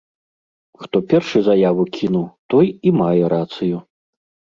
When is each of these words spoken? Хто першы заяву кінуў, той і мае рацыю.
Хто 0.85 1.01
першы 1.11 1.41
заяву 1.49 1.83
кінуў, 1.97 2.23
той 2.55 2.67
і 2.71 2.89
мае 3.03 3.23
рацыю. 3.35 3.77